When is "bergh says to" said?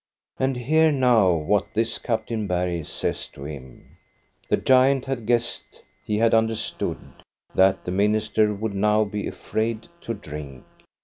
2.47-3.43